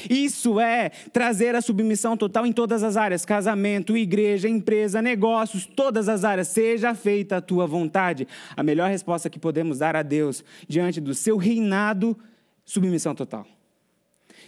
[0.08, 6.08] Isso é trazer a submissão total em todas as áreas: casamento, igreja, empresa, negócios, todas
[6.08, 6.48] as áreas.
[6.48, 8.26] Seja feita a tua vontade.
[8.56, 12.18] A melhor resposta que podemos dar a Deus diante do seu reinado,
[12.64, 13.46] submissão total.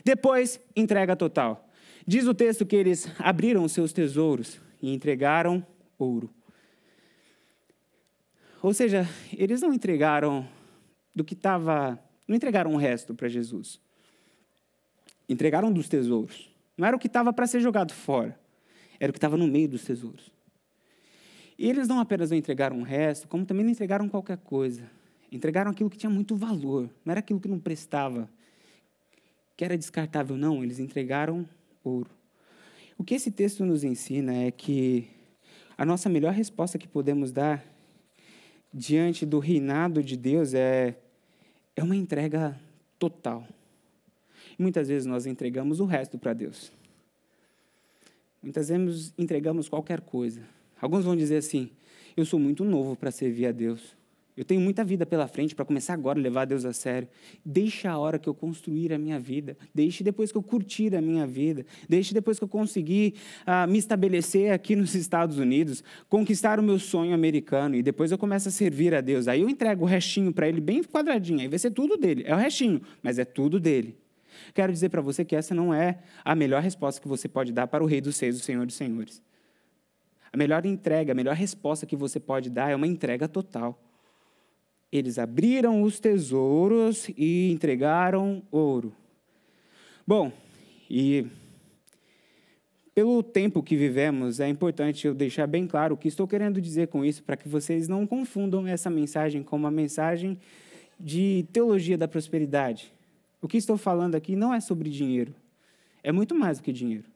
[0.04, 1.68] Depois, entrega total.
[2.06, 5.66] Diz o texto que eles abriram seus tesouros e entregaram
[5.98, 6.28] ouro.
[8.62, 10.46] Ou seja, eles não entregaram
[11.14, 13.80] do que estava, não entregaram o resto para Jesus.
[15.28, 16.50] Entregaram dos tesouros.
[16.76, 18.38] Não era o que estava para ser jogado fora,
[18.98, 20.30] era o que estava no meio dos tesouros.
[21.58, 24.90] E eles não apenas não entregaram o resto, como também não entregaram qualquer coisa.
[25.30, 28.28] Entregaram aquilo que tinha muito valor, não era aquilo que não prestava,
[29.56, 31.48] que era descartável, não, eles entregaram
[31.82, 32.10] ouro.
[32.96, 35.08] O que esse texto nos ensina é que
[35.76, 37.64] a nossa melhor resposta que podemos dar
[38.72, 40.96] diante do reinado de Deus é,
[41.76, 42.58] é uma entrega
[42.98, 43.46] total.
[44.58, 46.72] Muitas vezes nós entregamos o resto para Deus.
[48.42, 50.42] Muitas vezes entregamos qualquer coisa.
[50.80, 51.70] Alguns vão dizer assim:
[52.16, 53.96] eu sou muito novo para servir a Deus.
[54.36, 57.08] Eu tenho muita vida pela frente para começar agora a levar Deus a sério.
[57.44, 59.56] Deixa a hora que eu construir a minha vida.
[59.72, 61.64] Deixe depois que eu curtir a minha vida.
[61.88, 63.14] Deixe depois que eu conseguir
[63.46, 67.76] uh, me estabelecer aqui nos Estados Unidos, conquistar o meu sonho americano.
[67.76, 69.28] E depois eu começo a servir a Deus.
[69.28, 71.40] Aí eu entrego o restinho para Ele bem quadradinho.
[71.40, 72.24] Aí vai ser tudo dele.
[72.26, 73.96] É o restinho, mas é tudo dele.
[74.52, 77.68] Quero dizer para você que essa não é a melhor resposta que você pode dar
[77.68, 79.22] para o Rei dos Seis, o Senhor dos Senhores.
[80.32, 83.80] A melhor entrega, a melhor resposta que você pode dar é uma entrega total.
[84.96, 88.94] Eles abriram os tesouros e entregaram ouro.
[90.06, 90.30] Bom,
[90.88, 91.26] e
[92.94, 96.86] pelo tempo que vivemos, é importante eu deixar bem claro o que estou querendo dizer
[96.86, 100.38] com isso, para que vocês não confundam essa mensagem com uma mensagem
[101.00, 102.92] de teologia da prosperidade.
[103.42, 105.34] O que estou falando aqui não é sobre dinheiro,
[106.04, 107.06] é muito mais do que dinheiro.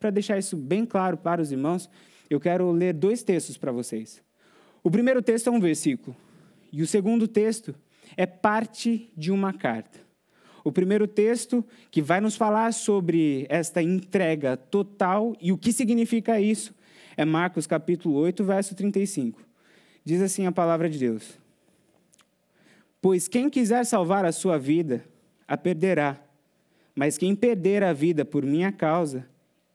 [0.00, 1.90] Para deixar isso bem claro para os irmãos,
[2.30, 4.22] eu quero ler dois textos para vocês.
[4.82, 6.16] O primeiro texto é um versículo,
[6.72, 7.74] e o segundo texto
[8.16, 10.00] é parte de uma carta.
[10.64, 16.40] O primeiro texto, que vai nos falar sobre esta entrega total e o que significa
[16.40, 16.74] isso,
[17.16, 19.40] é Marcos capítulo 8, verso 35.
[20.04, 21.38] Diz assim a palavra de Deus:
[23.00, 25.04] Pois quem quiser salvar a sua vida,
[25.46, 26.20] a perderá.
[26.94, 29.28] Mas quem perder a vida por minha causa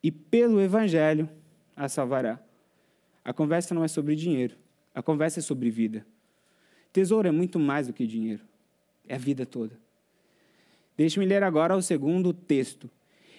[0.04, 1.30] e pelo evangelho,
[1.76, 2.40] a salvará.
[3.24, 4.58] A conversa não é sobre dinheiro,
[4.94, 6.06] a conversa é sobre vida.
[6.94, 8.44] Tesouro é muito mais do que dinheiro,
[9.08, 9.78] é a vida toda.
[10.96, 12.88] Deixe-me ler agora o segundo texto.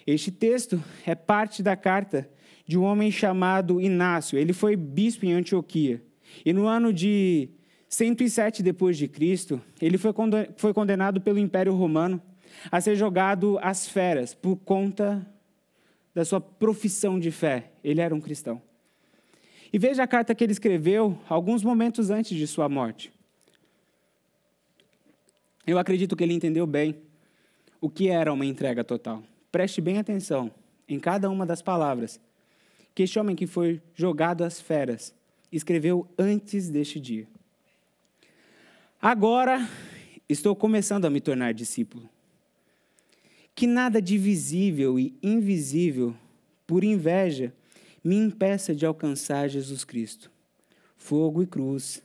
[0.05, 2.29] Este texto é parte da carta
[2.67, 4.37] de um homem chamado Inácio.
[4.37, 6.03] Ele foi bispo em Antioquia.
[6.45, 7.49] E no ano de
[7.87, 12.21] 107 depois de Cristo, ele foi condenado pelo Império Romano
[12.69, 15.25] a ser jogado às feras por conta
[16.13, 17.71] da sua profissão de fé.
[17.81, 18.61] Ele era um cristão.
[19.71, 23.14] E veja a carta que ele escreveu alguns momentos antes de sua morte.
[25.65, 26.95] Eu acredito que ele entendeu bem
[27.81, 29.23] o que era uma entrega total.
[29.51, 30.51] Preste bem atenção
[30.87, 32.19] em cada uma das palavras
[32.93, 35.13] que este homem que foi jogado às feras
[35.51, 37.27] escreveu antes deste dia.
[39.01, 39.67] Agora
[40.29, 42.09] estou começando a me tornar discípulo.
[43.53, 46.15] Que nada de visível e invisível,
[46.67, 47.53] por inveja,
[48.03, 50.31] me impeça de alcançar Jesus Cristo.
[50.97, 52.01] Fogo e cruz,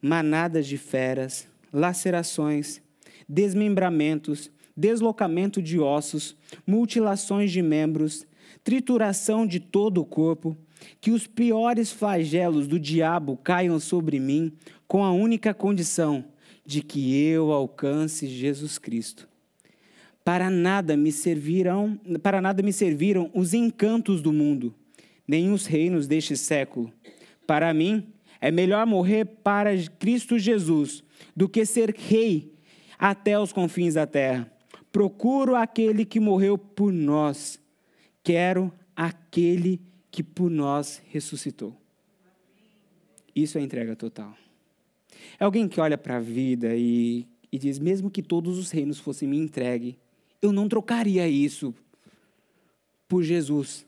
[0.00, 2.80] manadas de feras, lacerações,
[3.28, 8.24] desmembramentos, deslocamento de ossos, mutilações de membros,
[8.62, 10.56] trituração de todo o corpo,
[11.00, 14.52] que os piores flagelos do diabo caiam sobre mim,
[14.86, 16.24] com a única condição
[16.64, 19.28] de que eu alcance Jesus Cristo.
[20.24, 24.74] Para nada me servirão, para nada me serviram os encantos do mundo,
[25.26, 26.92] nem os reinos deste século.
[27.46, 28.06] Para mim,
[28.40, 31.02] é melhor morrer para Cristo Jesus
[31.34, 32.52] do que ser rei
[32.98, 34.50] até os confins da terra.
[34.92, 37.60] Procuro aquele que morreu por nós.
[38.22, 41.76] Quero aquele que por nós ressuscitou.
[43.34, 44.34] Isso é entrega total.
[45.38, 49.00] É alguém que olha para a vida e, e diz: mesmo que todos os reinos
[49.00, 49.98] fossem me entregue,
[50.40, 51.74] eu não trocaria isso
[53.08, 53.84] por Jesus.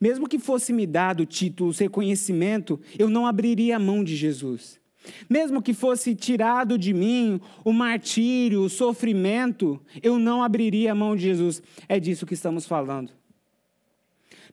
[0.00, 4.80] Mesmo que fosse me dado títulos, reconhecimento, eu não abriria a mão de Jesus.
[5.28, 11.16] Mesmo que fosse tirado de mim o martírio, o sofrimento, eu não abriria a mão
[11.16, 11.62] de Jesus.
[11.88, 13.12] É disso que estamos falando.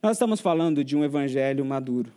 [0.01, 2.11] Nós estamos falando de um evangelho maduro.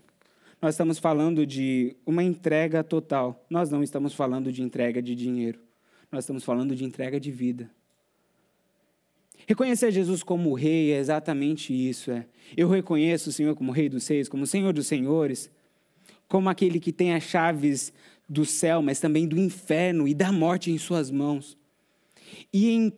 [0.61, 3.45] Nós estamos falando de uma entrega total.
[3.51, 5.59] Nós não estamos falando de entrega de dinheiro.
[6.11, 7.69] Nós estamos falando de entrega de vida.
[9.47, 12.13] Reconhecer Jesus como rei é exatamente isso.
[12.13, 12.27] É.
[12.57, 15.51] Eu reconheço o Senhor como rei dos seis, como Senhor dos senhores,
[16.29, 17.93] como aquele que tem as chaves
[18.29, 21.57] do céu, mas também do inferno e da morte em suas mãos.
[22.53, 22.93] E em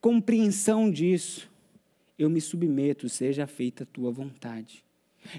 [0.00, 1.50] compreensão disso,
[2.18, 4.84] eu me submeto, seja feita a tua vontade.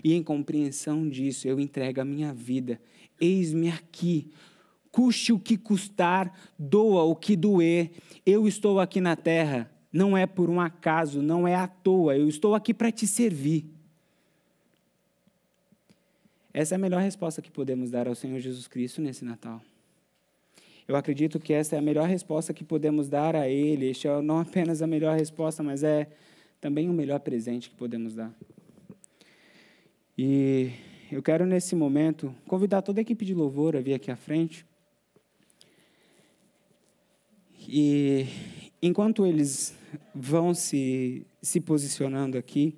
[0.03, 2.80] E em compreensão disso, eu entrego a minha vida.
[3.20, 4.30] Eis-me aqui.
[4.91, 7.91] Custe o que custar, doa o que doer.
[8.26, 12.17] Eu estou aqui na terra, não é por um acaso, não é à toa.
[12.17, 13.65] Eu estou aqui para te servir.
[16.53, 19.61] Essa é a melhor resposta que podemos dar ao Senhor Jesus Cristo nesse Natal.
[20.87, 23.91] Eu acredito que essa é a melhor resposta que podemos dar a Ele.
[23.91, 26.09] Este é não apenas a melhor resposta, mas é
[26.59, 28.33] também o melhor presente que podemos dar.
[30.17, 30.71] E
[31.11, 34.65] eu quero, nesse momento, convidar toda a equipe de louvor a vir aqui à frente.
[37.67, 38.25] E
[38.81, 39.77] enquanto eles
[40.13, 42.75] vão se, se posicionando aqui,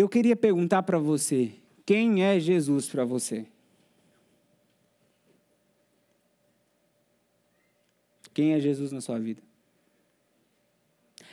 [0.00, 1.52] eu queria perguntar para você:
[1.84, 3.46] quem é Jesus para você?
[8.32, 9.42] Quem é Jesus na sua vida?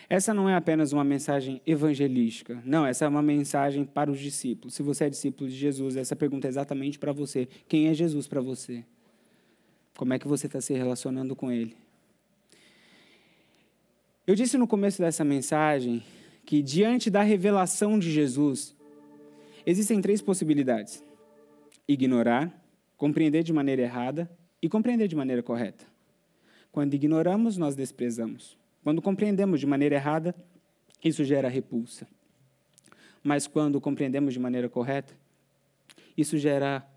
[0.10, 2.62] Essa não é apenas uma mensagem evangelística.
[2.66, 4.74] Não, essa é uma mensagem para os discípulos.
[4.74, 7.48] Se você é discípulo de Jesus, essa pergunta é exatamente para você.
[7.68, 8.86] Quem é Jesus para você?
[9.96, 11.76] Como é que você está se relacionando com Ele?
[14.26, 16.04] Eu disse no começo dessa mensagem
[16.48, 18.74] que, diante da revelação de Jesus,
[19.66, 21.04] existem três possibilidades:
[21.86, 24.32] ignorar, compreender de maneira errada
[24.62, 25.86] e compreender de maneira correta.
[26.72, 28.58] Quando ignoramos, nós desprezamos.
[28.82, 30.34] Quando compreendemos de maneira errada,
[31.04, 32.08] isso gera repulsa.
[33.22, 35.14] Mas quando compreendemos de maneira correta,
[36.16, 36.88] isso gera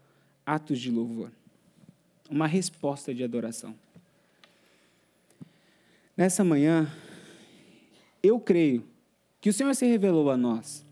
[0.47, 1.33] atos de louvor,
[2.31, 3.75] uma resposta de adoração.
[6.17, 6.89] Nessa manhã,
[8.23, 8.90] eu creio
[9.41, 10.85] que o Senhor se revelou a nós,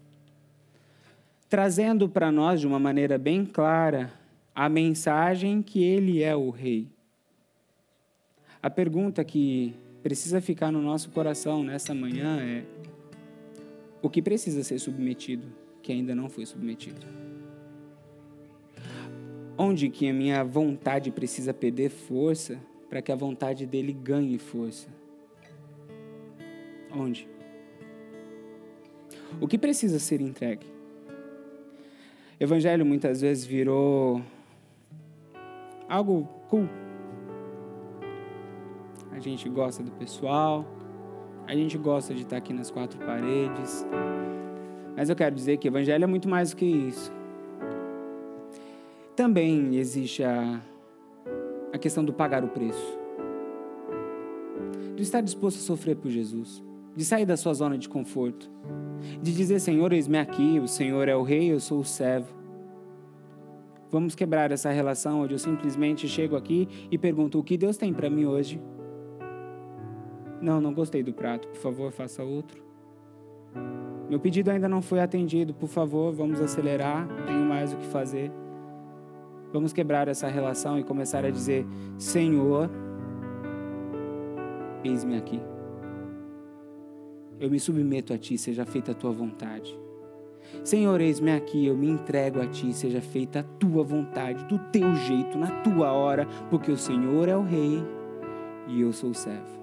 [1.48, 4.12] trazendo para nós de uma maneira bem clara
[4.54, 6.88] a mensagem que Ele é o Rei.
[8.62, 12.64] A pergunta que precisa ficar no nosso coração nessa manhã é
[14.00, 15.46] o que precisa ser submetido
[15.82, 17.06] que ainda não foi submetido.
[19.56, 24.88] Onde que a minha vontade precisa perder força para que a vontade dele ganhe força?
[26.90, 27.28] Onde?
[29.40, 30.66] O que precisa ser entregue?
[32.40, 34.22] Evangelho muitas vezes virou
[35.88, 36.68] algo cool
[39.18, 40.64] a gente gosta do pessoal,
[41.44, 43.84] a gente gosta de estar aqui nas quatro paredes.
[44.96, 47.12] Mas eu quero dizer que Evangelho é muito mais do que isso.
[49.16, 50.62] Também existe a,
[51.72, 52.96] a questão do pagar o preço.
[54.94, 56.62] De estar disposto a sofrer por Jesus.
[56.96, 58.50] De sair da sua zona de conforto.
[59.22, 62.36] De dizer, Senhor, eis-me aqui, o Senhor é o rei, eu sou o servo.
[63.90, 67.92] Vamos quebrar essa relação onde eu simplesmente chego aqui e pergunto o que Deus tem
[67.92, 68.60] para mim hoje.
[70.42, 72.62] Não, não gostei do prato, por favor, faça outro.
[74.08, 78.30] Meu pedido ainda não foi atendido, por favor, vamos acelerar, tenho mais o que fazer.
[79.52, 81.66] Vamos quebrar essa relação e começar a dizer:
[81.96, 82.70] Senhor,
[84.84, 85.40] eis-me aqui.
[87.40, 89.78] Eu me submeto a Ti, seja feita a Tua vontade.
[90.64, 94.94] Senhor, eis-me aqui, eu me entrego a Ti, seja feita a Tua vontade, do Teu
[94.94, 97.82] jeito, na Tua hora, porque o Senhor é o Rei
[98.66, 99.60] e eu sou o servo.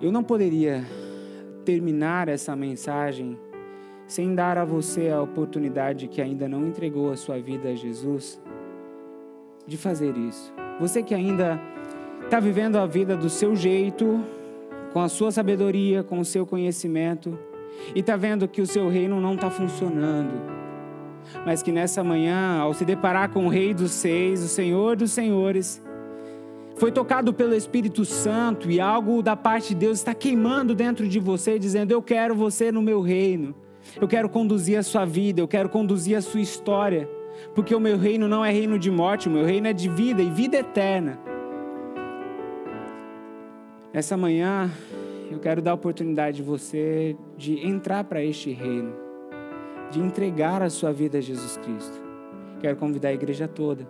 [0.00, 0.84] Eu não poderia
[1.64, 3.38] terminar essa mensagem
[4.06, 8.40] sem dar a você a oportunidade que ainda não entregou a sua vida a Jesus
[9.66, 10.52] de fazer isso.
[10.80, 11.60] Você que ainda
[12.24, 14.24] está vivendo a vida do seu jeito,
[14.92, 17.38] com a sua sabedoria, com o seu conhecimento,
[17.94, 20.32] e está vendo que o seu reino não está funcionando,
[21.44, 25.12] mas que nessa manhã, ao se deparar com o Rei dos Seis, o Senhor dos
[25.12, 25.82] Senhores,
[26.76, 31.18] foi tocado pelo Espírito Santo e algo da parte de Deus está queimando dentro de
[31.18, 33.54] você, dizendo: Eu quero você no meu reino,
[34.00, 37.08] eu quero conduzir a sua vida, eu quero conduzir a sua história,
[37.54, 40.22] porque o meu reino não é reino de morte, o meu reino é de vida
[40.22, 41.18] e vida eterna.
[43.98, 44.70] Essa manhã,
[45.28, 48.92] eu quero dar a oportunidade de você de entrar para este reino,
[49.90, 52.00] de entregar a sua vida a Jesus Cristo.
[52.60, 53.88] Quero convidar a igreja toda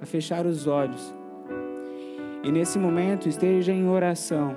[0.00, 1.12] a fechar os olhos.
[2.44, 4.54] E nesse momento esteja em oração.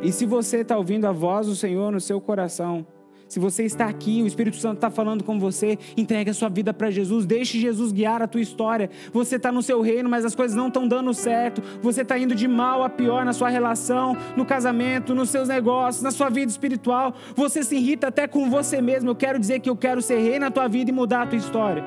[0.00, 2.86] E se você está ouvindo a voz do Senhor no seu coração,
[3.34, 6.72] se você está aqui, o Espírito Santo está falando com você, entregue a sua vida
[6.72, 8.88] para Jesus, deixe Jesus guiar a tua história.
[9.12, 11.60] Você está no seu reino, mas as coisas não estão dando certo.
[11.82, 16.00] Você está indo de mal a pior na sua relação, no casamento, nos seus negócios,
[16.00, 17.12] na sua vida espiritual.
[17.34, 19.10] Você se irrita até com você mesmo.
[19.10, 21.36] Eu quero dizer que eu quero ser rei na tua vida e mudar a tua
[21.36, 21.84] história.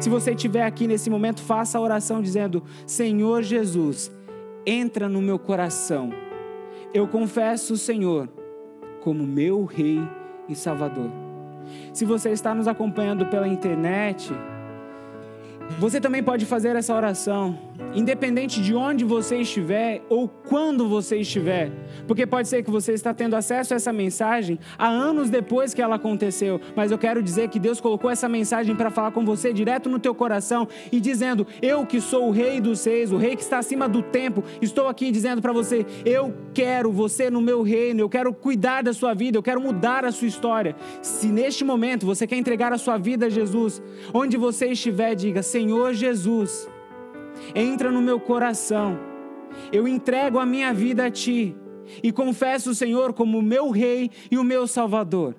[0.00, 4.12] Se você estiver aqui nesse momento, faça a oração dizendo: Senhor Jesus,
[4.66, 6.10] entra no meu coração.
[6.92, 8.28] Eu confesso o Senhor
[9.00, 10.06] como meu rei
[10.50, 11.10] e Salvador.
[11.92, 14.32] Se você está nos acompanhando pela internet,
[15.78, 17.56] você também pode fazer essa oração,
[17.94, 21.70] independente de onde você estiver ou quando você estiver,
[22.06, 25.82] porque pode ser que você está tendo acesso a essa mensagem há anos depois que
[25.82, 29.52] ela aconteceu, mas eu quero dizer que Deus colocou essa mensagem para falar com você
[29.52, 33.36] direto no teu coração e dizendo: "Eu que sou o rei dos reis, o rei
[33.36, 37.62] que está acima do tempo, estou aqui dizendo para você: eu quero você no meu
[37.62, 40.76] reino, eu quero cuidar da sua vida, eu quero mudar a sua história".
[41.02, 43.82] Se neste momento você quer entregar a sua vida a Jesus,
[44.14, 46.68] onde você estiver, diga: Senhor Jesus,
[47.54, 48.98] entra no meu coração,
[49.72, 51.56] eu entrego a minha vida a Ti
[52.02, 55.34] e confesso o Senhor como meu Rei e o meu Salvador.